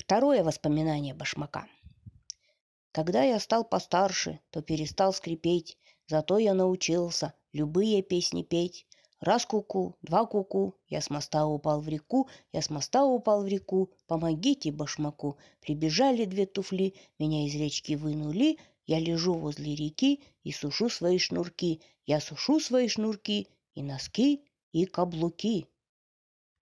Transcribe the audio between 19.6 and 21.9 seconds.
реки и сушу свои шнурки,